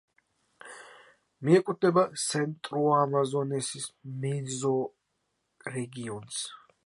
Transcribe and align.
მიეკუთვნება 1.49 2.05
სენტრუ-ამაზონესის 2.23 3.85
მეზორეგიონს. 4.25 6.43